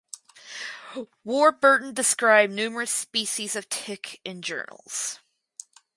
Warburton 1.23 1.93
described 1.93 2.51
numerous 2.51 2.89
species 2.91 3.55
of 3.55 3.69
tick 3.69 4.19
in 4.25 4.41
journals. 4.41 5.19